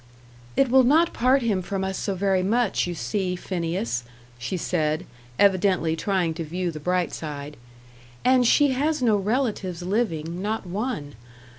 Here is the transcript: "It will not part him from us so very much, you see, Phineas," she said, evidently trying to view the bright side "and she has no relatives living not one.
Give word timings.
"It 0.55 0.71
will 0.71 0.81
not 0.81 1.13
part 1.13 1.43
him 1.43 1.61
from 1.61 1.83
us 1.83 1.95
so 1.95 2.15
very 2.15 2.41
much, 2.41 2.87
you 2.87 2.95
see, 2.95 3.35
Phineas," 3.35 4.03
she 4.39 4.57
said, 4.57 5.05
evidently 5.37 5.95
trying 5.95 6.33
to 6.33 6.43
view 6.43 6.71
the 6.71 6.79
bright 6.79 7.13
side 7.13 7.55
"and 8.25 8.47
she 8.47 8.69
has 8.71 9.03
no 9.03 9.15
relatives 9.15 9.83
living 9.83 10.41
not 10.41 10.65
one. 10.65 11.13